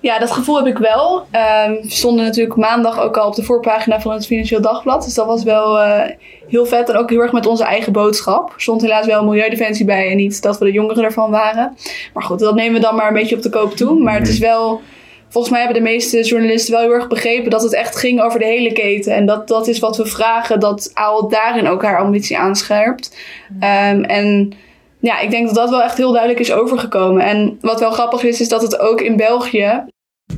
Ja, 0.05 0.19
dat 0.19 0.31
gevoel 0.31 0.55
heb 0.55 0.65
ik 0.65 0.77
wel. 0.77 1.17
Um, 1.17 1.73
we 1.81 1.91
stonden 1.91 2.25
natuurlijk 2.25 2.55
maandag 2.55 2.99
ook 2.99 3.17
al 3.17 3.27
op 3.27 3.35
de 3.35 3.43
voorpagina 3.43 4.01
van 4.01 4.11
het 4.11 4.25
Financieel 4.25 4.61
Dagblad. 4.61 5.03
Dus 5.03 5.13
dat 5.13 5.25
was 5.25 5.43
wel 5.43 5.79
uh, 5.79 6.01
heel 6.47 6.65
vet. 6.65 6.89
En 6.89 6.95
ook 6.95 7.09
heel 7.09 7.21
erg 7.21 7.31
met 7.31 7.45
onze 7.45 7.63
eigen 7.63 7.91
boodschap. 7.91 8.53
Er 8.53 8.61
stond 8.61 8.81
helaas 8.81 9.05
wel 9.05 9.23
Milieudefensie 9.23 9.85
bij 9.85 10.09
en 10.09 10.17
niet 10.17 10.41
dat 10.41 10.57
we 10.57 10.65
de 10.65 10.71
jongeren 10.71 11.03
ervan 11.03 11.31
waren. 11.31 11.77
Maar 12.13 12.23
goed, 12.23 12.39
dat 12.39 12.55
nemen 12.55 12.73
we 12.73 12.79
dan 12.79 12.95
maar 12.95 13.07
een 13.07 13.13
beetje 13.13 13.35
op 13.35 13.41
de 13.41 13.49
koop 13.49 13.75
toe. 13.75 13.99
Maar 13.99 14.19
het 14.19 14.27
is 14.27 14.37
wel 14.37 14.81
volgens 15.29 15.53
mij 15.53 15.63
hebben 15.63 15.83
de 15.83 15.89
meeste 15.89 16.21
journalisten 16.21 16.73
wel 16.73 16.81
heel 16.81 16.93
erg 16.93 17.07
begrepen 17.07 17.49
dat 17.51 17.63
het 17.63 17.73
echt 17.73 17.95
ging 17.95 18.21
over 18.21 18.39
de 18.39 18.45
hele 18.45 18.73
keten. 18.73 19.13
En 19.13 19.25
dat, 19.25 19.47
dat 19.47 19.67
is 19.67 19.79
wat 19.79 19.97
we 19.97 20.05
vragen, 20.05 20.59
dat 20.59 20.91
Ahold 20.93 21.31
daarin 21.31 21.67
ook 21.67 21.83
haar 21.83 21.99
ambitie 21.99 22.37
aanscherpt. 22.37 23.17
Ehm, 23.59 24.03
en 24.03 24.53
ja, 24.99 25.19
ik 25.19 25.29
denk 25.29 25.45
dat 25.45 25.55
dat 25.55 25.69
wel 25.69 25.83
echt 25.83 25.97
heel 25.97 26.11
duidelijk 26.11 26.39
is 26.39 26.51
overgekomen. 26.51 27.23
En 27.23 27.57
wat 27.61 27.79
wel 27.79 27.91
grappig 27.91 28.23
is, 28.23 28.41
is 28.41 28.49
dat 28.49 28.61
het 28.61 28.79
ook 28.79 29.01
in 29.01 29.15
België, 29.15 29.83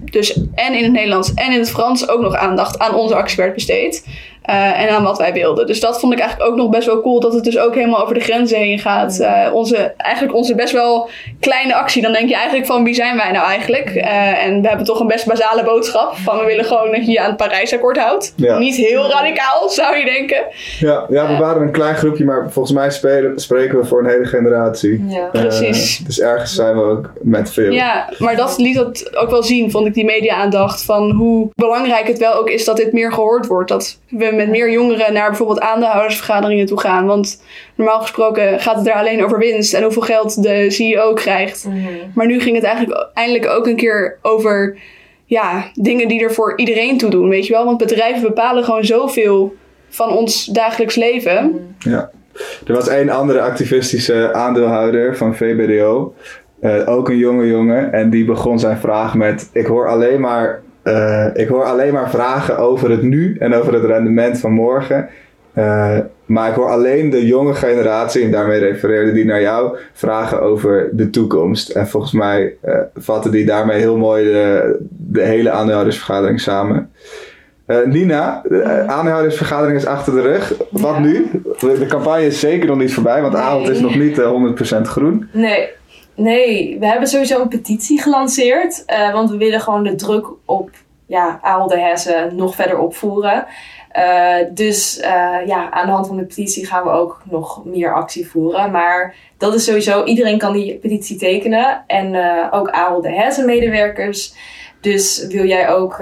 dus 0.04 0.40
en 0.54 0.74
in 0.74 0.84
het 0.84 0.92
Nederlands 0.92 1.34
en 1.34 1.52
in 1.52 1.60
het 1.60 1.70
Frans 1.70 2.10
ook 2.10 2.22
nog 2.22 2.36
aandacht 2.36 2.80
aan 2.80 2.96
onze 2.96 3.16
actie 3.16 3.38
werd 3.38 3.54
besteed. 3.54 4.08
Uh, 4.50 4.82
en 4.82 4.90
aan 4.90 5.04
wat 5.04 5.18
wij 5.18 5.34
wilden. 5.34 5.68
Dus 5.68 5.80
dat 5.80 6.00
vond 6.00 6.14
ik 6.14 6.20
eigenlijk 6.20 6.52
ook 6.52 6.58
nog 6.58 6.70
best 6.70 6.88
wel 6.88 7.02
cool. 7.02 7.20
Dat 7.20 7.34
het 7.34 7.44
dus 7.44 7.58
ook 7.58 7.76
helemaal 7.76 8.02
over 8.02 8.14
de 8.14 8.20
grenzen 8.20 8.58
heen 8.58 8.80
gaat. 8.80 9.20
Uh, 9.20 9.54
onze, 9.54 9.94
eigenlijk 9.98 10.36
onze 10.36 10.56
best 10.56 10.74
wel 10.74 11.10
kleine 11.40 11.76
actie. 11.76 12.02
Dan 12.02 12.12
denk 12.12 12.30
je 12.30 12.36
eigenlijk 12.36 12.66
van 12.66 12.84
wie 12.84 12.94
zijn 12.94 13.18
wij 13.18 13.32
nou 13.32 13.46
eigenlijk? 13.46 13.96
Uh, 13.96 14.46
en 14.46 14.62
we 14.62 14.68
hebben 14.68 14.86
toch 14.86 15.00
een 15.00 15.08
best 15.08 15.26
basale 15.26 15.64
boodschap. 15.64 16.16
Van 16.16 16.38
we 16.38 16.46
willen 16.46 16.66
gewoon 16.66 16.92
dat 16.92 17.06
je 17.06 17.12
je 17.12 17.20
aan 17.20 17.28
het 17.28 17.38
Parijsakkoord 17.38 17.98
houdt. 17.98 18.34
Ja. 18.36 18.58
Niet 18.58 18.76
heel 18.76 19.10
radicaal 19.10 19.70
zou 19.70 19.98
je 19.98 20.06
denken. 20.06 20.44
Ja, 20.80 21.06
ja 21.10 21.28
we 21.28 21.38
waren 21.38 21.62
een 21.62 21.72
klein 21.72 21.96
groepje. 21.96 22.26
Maar 22.26 22.52
volgens 22.52 22.76
mij 22.76 22.92
spelen, 22.92 23.40
spreken 23.40 23.80
we 23.80 23.86
voor 23.86 24.00
een 24.00 24.10
hele 24.10 24.26
generatie. 24.26 25.06
Ja. 25.08 25.30
Precies. 25.32 25.98
dus 25.98 26.20
ergens 26.20 26.56
zijn 26.56 26.76
we 26.76 26.82
ook 26.82 27.12
met 27.22 27.52
veel. 27.52 27.72
Ja, 27.72 28.10
maar 28.18 28.36
dat 28.36 28.58
liet 28.58 28.76
dat 28.76 29.18
ook 29.18 29.30
wel 29.30 29.44
zien. 29.44 29.72
Vond 29.72 29.88
ik 29.88 29.94
die 29.94 30.06
media 30.06 30.36
aandacht. 30.36 30.84
Van 30.84 31.12
hoe 31.12 31.50
belangrijk 31.56 32.08
het 32.08 32.18
wel 32.18 32.34
ook 32.34 32.50
is 32.50 32.66
dat 32.66 32.78
dit 32.78 32.94
meer 32.94 33.14
gehoord 33.14 33.48
wordt. 33.48 33.70
Dat 33.70 34.00
we 34.10 34.36
met 34.38 34.50
meer 34.50 34.72
jongeren 34.72 35.14
naar 35.14 35.28
bijvoorbeeld 35.28 35.60
aandeelhoudersvergaderingen 35.60 36.66
toe 36.66 36.80
gaan. 36.80 37.06
Want 37.06 37.44
normaal 37.76 38.00
gesproken 38.00 38.60
gaat 38.60 38.76
het 38.76 38.88
er 38.88 38.94
alleen 38.94 39.24
over 39.24 39.40
winst 39.40 39.74
en 39.74 39.84
hoeveel 39.84 40.02
geld 40.02 40.44
de 40.44 40.72
CEO 40.72 41.14
krijgt. 41.14 41.66
Mhm. 41.66 41.78
Maar 42.14 42.26
nu 42.26 42.40
ging 42.40 42.56
het 42.56 42.66
eigenlijk 42.66 43.10
eindelijk 43.14 43.48
ook 43.48 43.68
een 43.68 43.76
keer 43.76 44.18
over 44.22 44.78
ja, 45.26 45.72
dingen 45.74 46.08
die 46.08 46.24
er 46.24 46.34
voor 46.34 46.54
iedereen 46.58 46.98
toe 46.98 47.10
doen. 47.10 47.30
Weet 47.30 47.48
je 47.48 47.54
wel? 47.54 47.66
Want 47.66 47.78
bedrijven 47.78 48.22
bepalen 48.22 48.64
gewoon 48.64 48.86
zoveel 48.86 49.56
van 49.90 50.10
ons 50.10 50.46
dagelijks 50.46 50.96
leven. 50.96 51.46
Mhm. 51.46 51.90
Ja. 51.90 52.10
Er 52.68 52.74
was 52.74 52.88
één 52.88 53.10
andere 53.10 53.42
activistische 53.42 54.34
aandeelhouder 54.34 55.18
van 55.18 55.36
VBDO. 55.36 56.14
Uh, 56.62 56.82
eh, 56.82 56.90
ook 56.90 57.10
een 57.10 57.18
jonge 57.18 57.48
jongen. 57.48 57.94
En 57.94 58.10
die 58.10 58.26
begon 58.26 58.60
zijn 58.60 58.78
vraag 58.78 59.16
met: 59.16 59.50
Ik 59.54 59.66
hoor 59.66 59.88
alleen 59.88 60.20
maar 60.20 60.62
uh, 60.88 61.26
ik 61.34 61.48
hoor 61.48 61.64
alleen 61.64 61.94
maar 61.94 62.10
vragen 62.10 62.58
over 62.58 62.90
het 62.90 63.02
nu 63.02 63.36
en 63.40 63.54
over 63.54 63.74
het 63.74 63.84
rendement 63.84 64.40
van 64.40 64.52
morgen. 64.52 65.10
Uh, 65.58 65.98
maar 66.26 66.50
ik 66.50 66.56
hoor 66.56 66.70
alleen 66.70 67.10
de 67.10 67.26
jonge 67.26 67.54
generatie, 67.54 68.24
en 68.24 68.32
daarmee 68.32 68.60
refereerde 68.60 69.12
die 69.12 69.26
naar 69.26 69.42
jou, 69.42 69.78
vragen 69.94 70.42
over 70.42 70.90
de 70.92 71.10
toekomst. 71.10 71.70
En 71.70 71.88
volgens 71.88 72.12
mij 72.12 72.56
uh, 72.66 72.76
vatten 72.96 73.32
die 73.32 73.46
daarmee 73.46 73.80
heel 73.80 73.98
mooi 73.98 74.24
de, 74.24 74.78
de 74.90 75.22
hele 75.22 75.50
aandeelhoudersvergadering 75.50 76.42
samen. 76.42 76.92
Nina, 77.86 78.42
de 78.48 78.84
aandeelhoudersvergadering 78.88 79.78
is 79.78 79.86
achter 79.86 80.14
de 80.14 80.22
rug. 80.22 80.54
Wat 80.70 81.00
nu? 81.00 81.28
De, 81.60 81.86
campagne 81.88 82.26
is 82.26 82.40
zeker 82.40 82.68
nog 82.68 82.78
niet 82.78 82.94
voorbij, 82.94 83.22
want 83.22 83.34
de 83.34 83.40
avond 83.40 83.70
is 83.70 83.80
nog 83.80 83.96
niet 83.96 84.22
100% 84.78 84.82
groen. 84.82 85.30
Nee, 85.32 85.70
Nee, 86.18 86.80
we 86.80 86.86
hebben 86.86 87.08
sowieso 87.08 87.42
een 87.42 87.48
petitie 87.48 88.02
gelanceerd. 88.02 88.84
Uh, 88.88 89.14
want 89.14 89.30
we 89.30 89.38
willen 89.38 89.62
gewoon 89.62 89.84
de 89.84 89.96
druk 89.96 90.28
op 90.46 90.70
ja, 91.06 91.40
Aalde 91.42 91.80
Hessen 91.80 92.36
nog 92.36 92.56
verder 92.56 92.78
opvoeren. 92.78 93.46
Uh, 93.98 94.36
dus 94.52 94.98
uh, 94.98 95.06
ja, 95.46 95.72
aan 95.72 95.86
de 95.86 95.92
hand 95.92 96.08
van 96.08 96.18
de 96.18 96.26
petitie 96.26 96.66
gaan 96.66 96.84
we 96.84 96.90
ook 96.90 97.22
nog 97.24 97.66
meer 97.66 97.94
actie 97.94 98.28
voeren. 98.28 98.72
Maar 98.72 99.16
dat 99.38 99.54
is 99.54 99.64
sowieso, 99.64 100.04
iedereen 100.04 100.38
kan 100.38 100.54
die 100.54 100.78
petitie 100.78 101.18
tekenen. 101.18 101.84
En 101.88 102.16
ook 102.52 102.70
Aalde 102.70 103.10
Hessen 103.10 103.46
medewerkers. 103.46 104.34
Dus 104.82 105.28
wil 105.28 105.46
jij 105.46 105.70
ook 105.70 105.98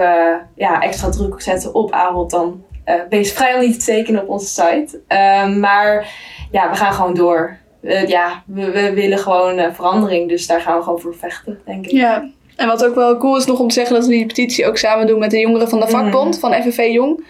ja, 0.56 0.82
extra 0.82 1.10
druk 1.10 1.42
zetten 1.42 1.74
op 1.74 1.92
Ahold, 1.92 2.30
dan 2.32 2.64
wees 3.10 3.34
vrij 3.34 3.54
om 3.54 3.60
niet 3.60 3.80
te 3.80 3.86
tekenen 3.86 4.22
op 4.22 4.30
onze 4.30 4.48
site. 4.48 5.00
maar 5.60 6.14
ja, 6.52 6.70
we 6.70 6.76
gaan 6.76 6.94
gewoon 6.94 7.14
door 7.14 7.58
uh, 7.86 8.08
ja, 8.08 8.44
we, 8.46 8.72
we, 8.72 8.94
willen 8.94 9.18
gewoon 9.18 9.60
uh, 9.60 9.66
verandering. 9.74 10.30
Dus 10.30 10.48
daar 10.48 10.62
gaan 10.62 10.78
we 10.78 10.84
gewoon 10.84 11.00
voor 11.00 11.16
vechten, 11.16 11.60
denk 11.66 11.86
ik. 11.86 11.92
Ja, 11.92 12.30
en 12.56 12.68
wat 12.68 12.86
ook 12.86 12.96
wel 12.96 13.18
cool 13.18 13.38
is 13.38 13.46
nog 13.46 13.60
om 13.60 13.68
te 13.68 13.74
zeggen... 13.74 13.96
dat 13.96 14.06
we 14.06 14.12
die 14.12 14.26
petitie 14.26 14.68
ook 14.68 14.78
samen 14.78 15.08
doen 15.08 15.20
met 15.20 15.32
de 15.32 15.40
jongeren 15.40 15.70
van 15.70 15.80
de 15.80 15.88
vakbond... 15.88 16.34
Mm. 16.34 16.40
van 16.40 16.54
FNV 16.54 16.90
Jong. 16.92 17.24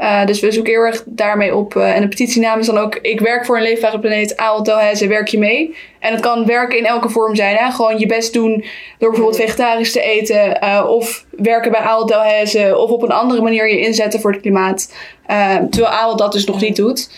Uh, 0.00 0.26
dus 0.26 0.40
we 0.40 0.52
zoeken 0.52 0.72
heel 0.72 0.82
erg 0.82 1.02
daarmee 1.06 1.54
op. 1.54 1.74
Uh, 1.74 1.94
en 1.94 2.00
de 2.00 2.08
petitienaam 2.08 2.58
is 2.58 2.66
dan 2.66 2.78
ook... 2.78 2.96
Ik 2.96 3.20
werk 3.20 3.46
voor 3.46 3.56
een 3.56 3.62
leefbare 3.62 3.98
planeet. 3.98 4.36
Aaltelhezen, 4.36 5.08
werk 5.08 5.28
je 5.28 5.38
mee? 5.38 5.76
En 5.98 6.12
het 6.12 6.20
kan 6.20 6.46
werken 6.46 6.78
in 6.78 6.86
elke 6.86 7.08
vorm 7.08 7.36
zijn. 7.36 7.56
Hè? 7.56 7.70
Gewoon 7.70 7.98
je 7.98 8.06
best 8.06 8.32
doen 8.32 8.64
door 8.98 9.10
bijvoorbeeld 9.10 9.40
vegetarisch 9.40 9.92
te 9.92 10.00
eten. 10.00 10.58
Uh, 10.64 10.84
of 10.88 11.24
werken 11.30 11.70
bij 11.70 11.80
Aaltelhezen. 11.80 12.80
Of 12.80 12.90
op 12.90 13.02
een 13.02 13.10
andere 13.10 13.42
manier 13.42 13.68
je 13.68 13.80
inzetten 13.80 14.20
voor 14.20 14.32
het 14.32 14.40
klimaat. 14.40 14.94
terwijl 15.70 15.92
Aal 15.94 16.16
dat 16.16 16.32
dus 16.32 16.44
nog 16.44 16.60
niet 16.60 16.76
doet. 16.76 17.10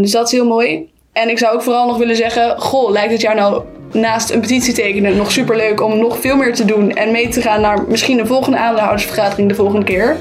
dus 0.00 0.10
dat 0.10 0.26
is 0.26 0.32
heel 0.32 0.46
mooi. 0.46 0.92
En 1.14 1.28
ik 1.28 1.38
zou 1.38 1.54
ook 1.54 1.62
vooral 1.62 1.86
nog 1.86 1.96
willen 1.96 2.16
zeggen: 2.16 2.60
Goh, 2.60 2.90
lijkt 2.90 3.12
het 3.12 3.20
jou 3.20 3.34
nou 3.34 3.62
naast 3.92 4.30
een 4.30 4.40
petitie 4.40 4.74
tekenen 4.74 5.16
nog 5.16 5.30
super 5.30 5.56
leuk 5.56 5.82
om 5.82 5.98
nog 5.98 6.20
veel 6.20 6.36
meer 6.36 6.54
te 6.54 6.64
doen 6.64 6.90
en 6.90 7.10
mee 7.10 7.28
te 7.28 7.40
gaan 7.40 7.60
naar 7.60 7.82
misschien 7.88 8.16
de 8.16 8.26
volgende 8.26 8.58
aandeelhoudersvergadering 8.58 9.48
de 9.48 9.54
volgende 9.54 9.84
keer? 9.84 10.16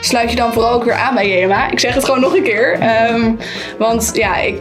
Sluit 0.00 0.30
je 0.30 0.36
dan 0.36 0.52
vooral 0.52 0.72
ook 0.72 0.84
weer 0.84 0.94
aan 0.94 1.14
bij 1.14 1.40
JMA. 1.40 1.70
Ik 1.70 1.80
zeg 1.80 1.94
het 1.94 2.04
gewoon 2.04 2.20
nog 2.20 2.36
een 2.36 2.42
keer. 2.42 2.78
Um, 3.10 3.38
want 3.78 4.10
ja, 4.14 4.36
ik, 4.36 4.56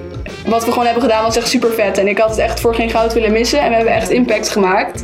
wat 0.45 0.65
we 0.65 0.71
gewoon 0.71 0.85
hebben 0.85 1.03
gedaan 1.03 1.23
was 1.23 1.37
echt 1.37 1.47
super 1.47 1.71
vet. 1.71 1.97
En 1.97 2.07
ik 2.07 2.17
had 2.17 2.29
het 2.29 2.39
echt 2.39 2.59
voor 2.59 2.75
geen 2.75 2.89
goud 2.89 3.13
willen 3.13 3.31
missen. 3.31 3.59
En 3.59 3.69
we 3.69 3.75
hebben 3.75 3.93
echt 3.93 4.09
impact 4.09 4.49
gemaakt. 4.49 5.03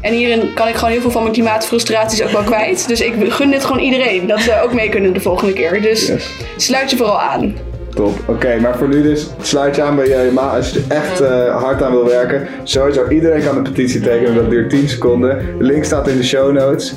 En 0.00 0.12
hierin 0.12 0.54
kan 0.54 0.68
ik 0.68 0.74
gewoon 0.74 0.90
heel 0.90 1.00
veel 1.00 1.10
van 1.10 1.22
mijn 1.22 1.34
klimaatfrustraties 1.34 2.22
ook 2.22 2.30
wel 2.30 2.42
kwijt. 2.42 2.88
Dus 2.88 3.00
ik 3.00 3.14
gun 3.28 3.50
dit 3.50 3.64
gewoon 3.64 3.82
iedereen. 3.82 4.26
Dat 4.26 4.40
ze 4.40 4.60
ook 4.62 4.72
mee 4.72 4.88
kunnen 4.88 5.12
de 5.12 5.20
volgende 5.20 5.52
keer. 5.52 5.82
Dus 5.82 6.12
sluit 6.56 6.90
je 6.90 6.96
vooral 6.96 7.20
aan. 7.20 7.54
Top. 7.96 8.18
Oké, 8.26 8.60
maar 8.60 8.76
voor 8.76 8.88
nu 8.88 9.02
dus 9.02 9.30
sluit 9.40 9.76
je 9.76 9.82
aan 9.82 9.96
bij 9.96 10.08
JMA 10.08 10.56
als 10.56 10.70
je 10.70 10.84
er 10.88 10.96
echt 10.96 11.20
uh, 11.20 11.62
hard 11.62 11.82
aan 11.82 11.92
wil 11.92 12.04
werken. 12.04 12.46
Sowieso 12.62 13.08
iedereen 13.08 13.44
kan 13.44 13.54
de 13.54 13.70
petitie 13.70 14.00
tekenen, 14.00 14.34
dat 14.34 14.50
duurt 14.50 14.70
10 14.70 14.88
seconden. 14.88 15.38
De 15.58 15.64
link 15.64 15.84
staat 15.84 16.08
in 16.08 16.16
de 16.16 16.24
show 16.24 16.52
notes. 16.52 16.94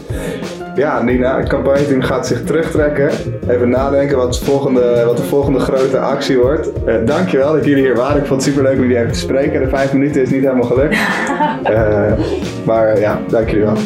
Ja, 0.75 1.01
Nina, 1.01 1.37
het 1.37 1.49
campagneteam 1.49 2.01
gaat 2.01 2.27
zich 2.27 2.43
terugtrekken. 2.43 3.09
Even 3.47 3.69
nadenken 3.69 4.17
wat, 4.17 4.35
het 4.35 4.43
volgende, 4.43 5.03
wat 5.05 5.17
de 5.17 5.23
volgende 5.23 5.59
grote 5.59 5.99
actie 5.99 6.37
wordt. 6.37 6.69
Uh, 6.87 6.95
dankjewel 7.05 7.53
dat 7.53 7.65
jullie 7.65 7.83
hier 7.83 7.95
waren. 7.95 8.21
Ik 8.21 8.27
vond 8.27 8.43
het 8.43 8.53
super 8.53 8.69
leuk 8.69 8.75
om 8.77 8.81
jullie 8.81 8.97
even 8.97 9.11
te 9.11 9.19
spreken. 9.19 9.61
De 9.61 9.69
vijf 9.69 9.93
minuten 9.93 10.21
is 10.21 10.29
niet 10.29 10.43
helemaal 10.43 10.63
gelukt. 10.63 10.97
Uh, 11.69 12.11
maar 12.69 12.99
ja, 12.99 13.19
dank 13.27 13.49
jullie 13.49 13.65
wel. 13.65 13.77